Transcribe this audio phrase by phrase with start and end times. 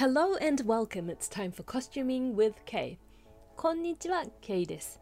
[0.00, 1.10] Hello and welcome.
[1.10, 2.96] It's time for costuming with K.
[3.54, 4.98] こんにちは、Kay です。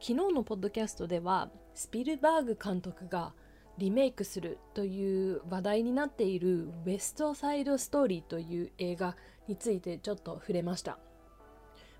[0.00, 3.34] 昨日のポッドキャストでは、スピルバーグ監督が
[3.76, 9.14] リメイクするという話題になっているウェストサイドストーリーという映画
[9.46, 10.96] についてちょっと触れました。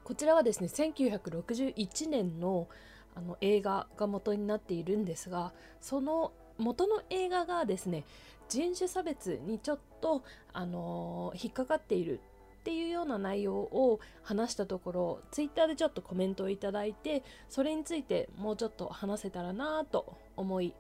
[0.03, 2.69] こちらはですね、1961年の
[3.15, 5.53] あの映画が元になっているんですが、
[5.83, 8.05] その元の映画がですね
[8.51, 12.21] 人種差別にちょっと、あの、引っかかっている
[12.61, 20.75] っていうような内容を話したところツイッターでちょっとコメントをいただいてそれについてもうちょっと話せたらなと思い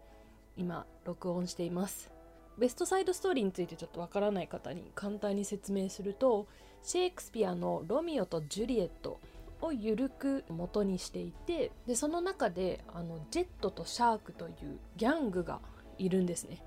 [0.58, 2.10] 今録音しています
[2.58, 6.46] ベストサイドストーリーについてちょっとわからない方に簡単に説明すると
[6.82, 9.18] シェイクスピアの「ロミオとジュリエット」
[9.62, 15.60] をゆるく元にしていてでその中であのジェットとシャークというギャングが
[15.96, 16.62] いるんですね。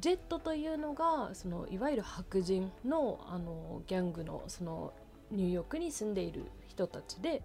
[0.00, 4.92] ジェットというのがそのいわゆる白人のあのギャングのその
[5.30, 7.42] ニューヨークに住んでいる人たちで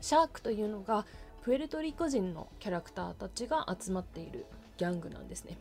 [0.00, 1.04] シャークというのが
[1.42, 4.46] プエルトリコ人のキャラクターたちが集まっている
[4.78, 5.58] ギャングなんですね。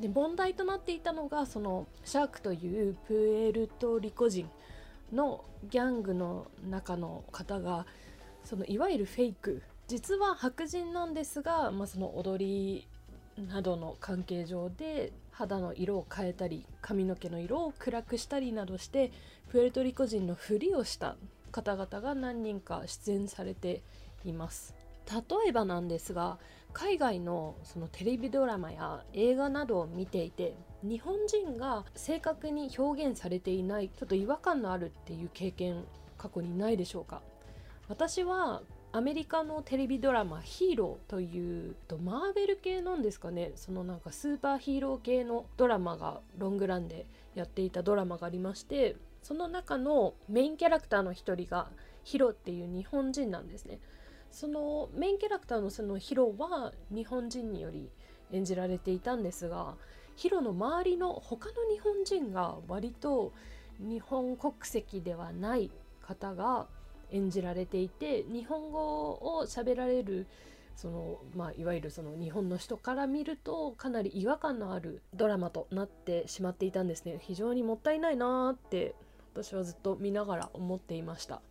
[0.00, 4.50] で問題となっていたのがそのシャークというプエルトリコ人
[5.12, 7.86] のギャングの中の方が
[8.44, 12.86] そのいわゆるフェイク実は白人なんですが、まあ、その踊り
[13.48, 19.10] などの関係上で肌の色を変えたり髪の毛の色を暗くしたりなどして
[19.48, 21.16] プエルトリコ人のふりをした
[21.50, 23.82] 方々が何人か出演されて
[24.24, 24.74] います。
[25.10, 26.38] 例えばなんですが
[26.72, 30.54] 海外のそのテレビドラマや映画などを見ていて
[30.84, 35.84] 日本人が正確に表現されていないちょっと違和感のあるっていう経験
[36.16, 37.22] 過去にないでしょうか？
[37.88, 43.52] 私はアメリカのテレビドラマ「ヒーロー」というとマーベル系なんですかね。
[43.54, 51.70] そのなんかスーパーヒーロー系のドラマがロングランでやっていたドラマがありましてその中のメインキャラクターの一人が
[52.02, 53.78] ヒロっていう日本人なんですね。
[54.32, 57.88] そのメインキャラクターのそのヒロは日本人により
[58.32, 59.76] 演じられていたんですが
[60.16, 63.32] ヒロの周りの他の日本人が割と
[63.78, 65.70] 日本国籍ではない
[66.00, 66.66] 方が
[67.12, 70.26] 演じられていて日本語を喋られる
[70.76, 77.18] その、まあ、いわゆるその日本の人から見るとかなり違和感のあるドラマとなってしまっていたんですね。
[77.20, 78.94] 非常にもったいないなーって
[79.34, 81.42] 私はずっと見ながら思っていました。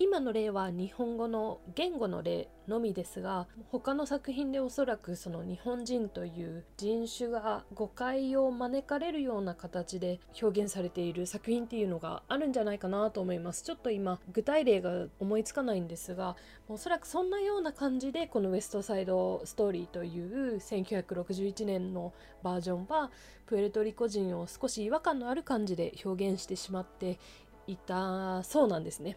[0.00, 16.34] 今の例は日本語の言語の例のみですが他の作品でおそらくその日本人という人種が誤解を招かれるような形で表現されている作品っていうのがあるんじゃないかなと思いますちょっと今具体例が思いつかないんですが
[16.68, 22.12] おそらくそんなような感じでこのウエストサイドストーリーという1961年の
[22.42, 23.12] バージョンは
[23.46, 27.20] プエルトリコ人を少し違和感のある感じで表現してしまって
[27.68, 29.16] いたそうなんですね。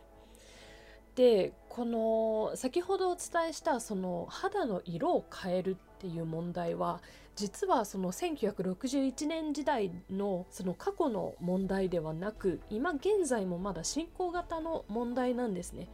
[1.17, 7.01] でこの先ほどお伝えしたその肌の色を変えるっていう問題は
[7.35, 15.89] 実はその1961年時代のその過去の問題ではなく今現在もまだ進行型の問題なんですね。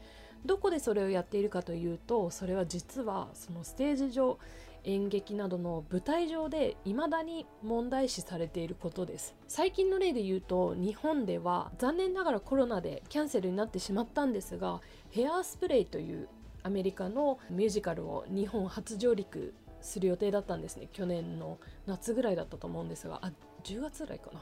[0.45, 4.37] どこでそれをやっているかというとそれは実はそのステージ上
[4.83, 14.81] 演劇などの舞台上で未だに問題視されていることです最近の例で言うと日本では残念ながらコロナでキャンセルになってしまったんですが
[15.13, 16.27] ヘアスプレーという
[16.63, 20.87] アメリカのミュージカルを日本初上陸する予定だったんですね。
[20.91, 23.19] 去年の夏ぐらいだったと思うんですが。
[23.21, 23.31] あ
[23.63, 24.41] 10月ぐらいかな。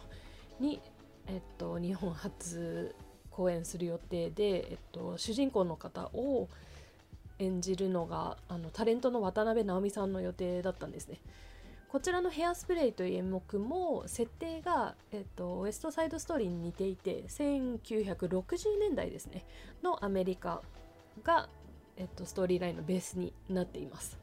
[0.62, 0.80] に、
[1.28, 2.96] えっと、日本初
[3.32, 6.48] 公演する予定で、えっと、主人公の方を
[7.40, 11.20] 演じるのがあのタレントの渡辺直美さんの予定だったんですね。
[11.92, 19.44] こちらの「ヘアスプレー」という演目も設定が、えっと、ウエストサイドストーリーに似ていて1960年代ですね。
[19.84, 20.62] のアメリカ
[21.22, 21.50] が、
[21.98, 24.18] えっと、ストーリーラインのベースになっています。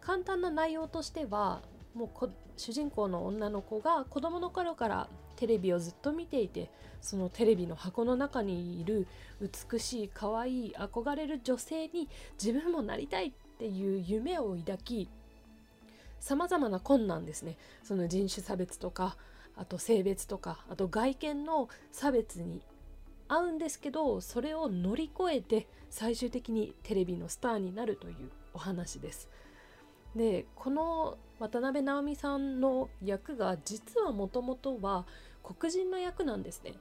[0.00, 1.60] 簡単な内容としては
[1.92, 6.70] もう主人公の女の子が子供の頃からテレビをずっと見ていて
[7.02, 9.06] そのテレビの箱の中にいる
[9.42, 12.08] 美しい可愛い憧れる女性に
[12.42, 15.10] 自分もなりたいっていう夢を抱き
[16.22, 19.16] さまざまな困難ですねその人種差別とか
[19.56, 22.62] あと性別とかあと外見の差別に
[23.26, 29.28] 合うんですけどそれを乗り越えて最終的にテレビのスターになるというお話です。
[30.14, 35.06] でこの渡辺直美さんの役が実はもともとは
[35.42, 36.74] 黒人の役なんですね。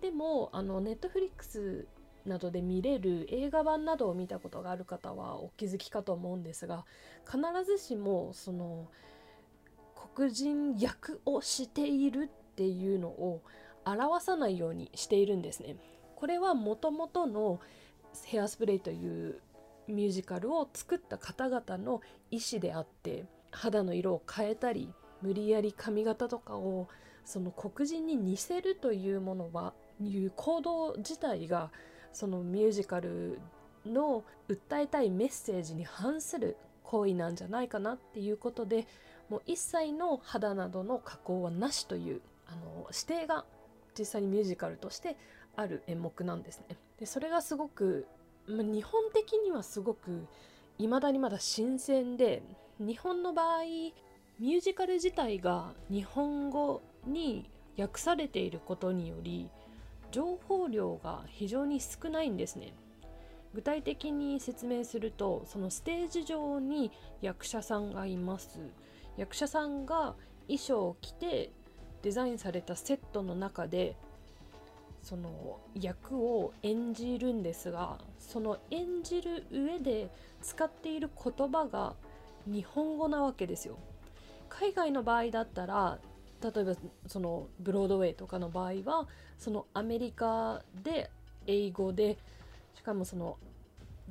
[0.00, 1.86] でもあのネットフリックス
[2.26, 6.84] などで見れる映画版などを見たことがある方はお気づきかと思うんですが
[7.26, 8.88] 必ずしもその
[10.14, 13.42] 黒人役をしているっていうのを
[13.84, 15.76] 表さないようにしているんですね。
[16.16, 17.60] これはもともとの
[18.24, 19.40] ヘアスプレーという
[19.88, 22.00] ミュージカルを作った方々の
[22.30, 26.88] 意思であって肌の色を変えたり無理やり髪型とかを
[27.24, 31.70] その黒人に似せるというものはいう行動自体が
[32.14, 33.38] そのミュージカル
[33.84, 38.86] の訴えたいメッセージに反する行為なんじゃないかなっていうことで
[39.28, 43.44] もう一切の肌などの加工はなしというあの指定が
[43.98, 45.16] 実際にミュージカルとして
[45.56, 46.76] ある演目なんですね。
[46.98, 48.06] でそれがすごく、
[48.46, 50.26] ま、日本的にはすごく
[50.78, 52.42] 未だにまだ新鮮で
[52.78, 53.62] 日本の場合
[54.40, 59.48] ミュージカル自体が日本語に訳されていることにより
[60.14, 62.72] 情報量が非常に少ないんですね。
[63.52, 68.60] 具体的に説明するとそのステージ上に役者さんがいます
[69.16, 70.14] 役者さんが
[70.46, 71.50] 衣装を着て
[72.02, 73.96] デザインされたセットの中で
[75.02, 80.10] その役を演じるんですがその演じる上で
[80.42, 81.94] 使っている言葉が
[82.46, 83.78] 日本語なわけですよ。
[84.48, 85.98] 海外の場合だったら
[86.44, 86.74] 例えば
[87.06, 89.08] そのブロードウェイとかの場合は
[89.38, 91.10] そのアメリカで
[91.46, 92.18] 英語で
[92.76, 93.38] しかもその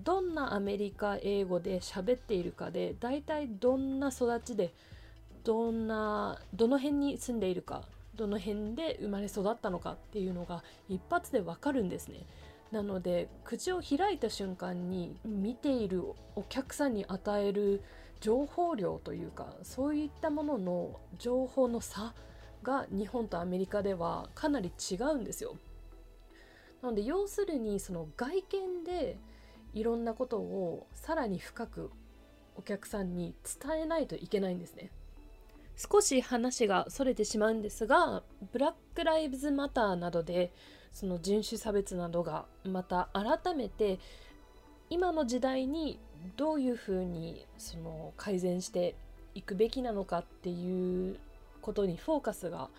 [0.04, 4.74] どんなアメリカ英語で喋っているかで大体どんな育ちで
[5.44, 7.84] どんなどの辺に住んでいるか
[8.16, 12.26] どの辺で生まれ育ったのかっていうのが一発でわかるんですね。
[12.72, 16.04] なので口を開いた瞬間に見ている
[16.36, 17.84] お客さんに与える
[18.24, 22.14] 情報量というかそういったものの情報の差
[22.64, 25.58] が日本とアメリカではかなり違うんですよ。
[26.82, 29.18] なので要するにその外見で
[29.74, 31.92] いろんなことをさらに深く
[32.56, 34.90] お客さんに伝えないといけないんですね。
[35.76, 38.24] 少し話がそれてしまうんですが
[38.54, 40.54] ブラック・ライブズ・マターなどで
[40.94, 44.00] その人種差別などがまた改めて
[44.94, 45.98] 今の時代に
[46.38, 48.94] どういうふうにその改善して
[49.34, 51.18] いくべきなのかっていう
[51.62, 52.70] ことにフォーカスが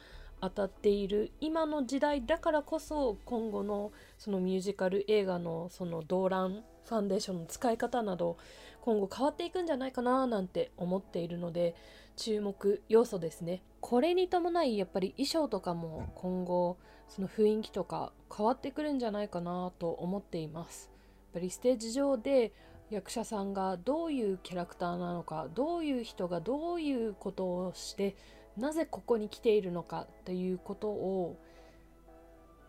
[0.40, 1.32] 当たっている。
[1.40, 8.36] 今の時代だからこそ今後のそのミュージカル映画のその動乱ファンデーションの使い方など
[8.82, 11.74] 今後変わっていくんじゃないかななんて思っているので
[12.14, 13.60] 注目要素ですね。
[13.80, 16.76] これに伴いやっぱり衣装とかも今後
[17.08, 20.93] その雰囲気とか変わってくるんじゃないかなと思っています。
[21.34, 22.52] ぱりステージ上で
[22.90, 28.16] 役者さんがどういうキャラクターなのかどういう人がどういうことをして
[28.56, 31.36] なぜここに来ているのかということを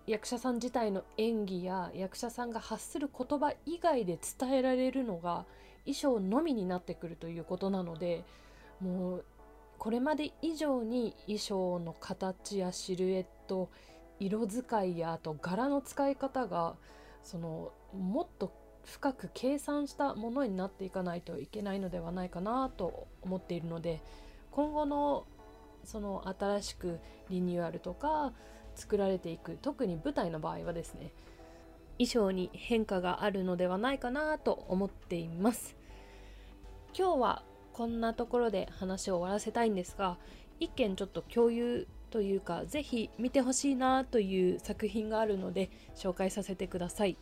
[0.07, 5.45] 役者さん自体の演技や役者さんが発する言葉以外で伝えられるのが
[5.85, 8.23] 衣装のみになってくるということなので
[8.81, 9.25] もう
[9.77, 13.69] これまで以上に衣装の形やシルエット
[14.19, 16.75] 色使いやあと柄の使い方が
[17.25, 18.54] そのもっと
[18.86, 24.01] 深く計算したものになっていかないといけないのではないかなと思っているので
[24.51, 25.25] 今後の
[25.83, 27.00] その新しく
[27.30, 28.31] リニューアルとか
[28.75, 31.12] 作られていく特に舞台の場合はですね
[31.98, 35.78] 衣装に変化があるのではないかなと思っています。
[36.98, 37.44] 今日は
[37.74, 40.18] こんなところで話を終わらせたいんですが
[40.62, 47.18] 一件ちょっと共有というか是非見てほしいなという作品があるので紹介させてください。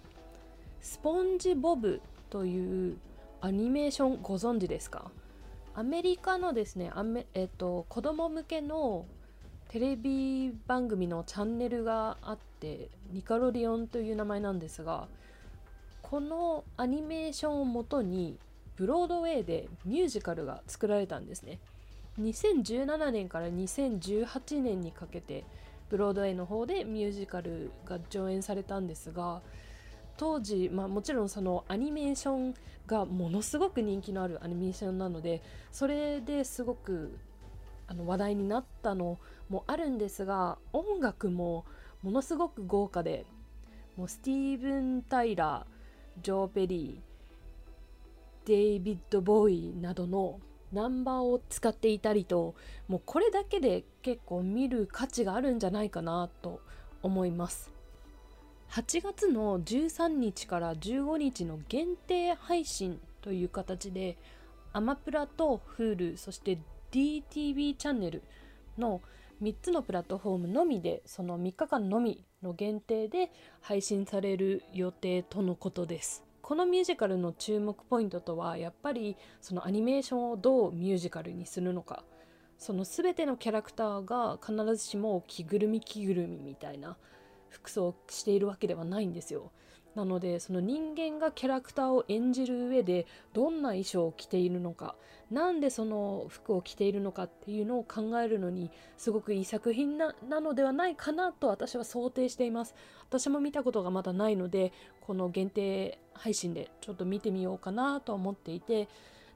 [0.82, 2.98] スポンジボブという
[3.42, 5.12] アニメーションご存知ですか？
[5.76, 9.06] アメリカのですねアメ、えっと、子供向けの
[9.70, 15.08] テレビ番組のチャンネルがあってニカロリオンという名前なんですが
[16.04, 18.38] このアニメーションをもとに
[18.76, 21.60] ブロードウェイでミュージカルが作られたんですね。
[22.20, 25.46] 2017年から2018年にかけて
[25.90, 29.42] ブロードウェイの方でミュージカルが上演されたんですが
[30.18, 32.54] 当時、まあ、もちろんそのアニメーション
[32.86, 35.42] がものすごく人気のあるアニメーションなので
[35.72, 37.18] それですごく
[37.88, 41.66] あの話題になったのもあるんですが音楽も
[42.02, 43.26] ものすごく豪華で
[43.98, 50.40] もうスティーブン・タイラージョー・ペリーデイビッド・ボーイなどの
[50.74, 52.56] ナンバーを使っていたりと
[52.88, 56.60] もうこれだけで結構見る価値があるんじゃないかなと
[57.02, 57.72] 思います。
[58.72, 64.18] 8月の13日から15日の限定配信という形で
[64.72, 66.58] アマプラと Hulu そして
[66.92, 68.24] DTV チャンネル
[68.80, 69.02] の
[69.44, 76.24] 3つのプラットフォームのみでその3日間のみの限定で配信される予定とのことです。
[76.44, 82.04] このミュージカルの注目ポイントとはやっぱりそのアニメーションをどうミュージカルにするのか。
[82.58, 86.98] その全てのキャラクターが必ずしも着ぐるみ着ぐるみみたいな
[87.54, 89.52] 服装をしているわけではないんですよ。
[89.96, 94.96] なのでその人間がキャラクターを演じる上でどんな衣装を着ているのか
[95.30, 102.76] なんでその服を着ているのかっていうのを考えるのにすごくいい作品なのではないかなと私は想定しています
[103.08, 108.90] 私も見たことがまだないのでこの限定配信でちょっと見てみようかなと思っていて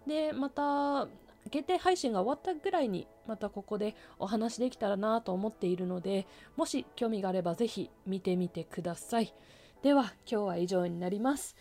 [0.07, 1.07] でまた
[1.47, 9.33] 限定配信が終わったぐらいにまたここでお話できたらなと思っているのでもし興味があればぜひ見てみてください
[9.83, 11.55] では今日は以上になります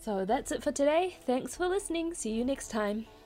[0.00, 1.18] So that's it for today.
[1.26, 2.14] Thanks for listening.
[2.14, 3.17] See you next time.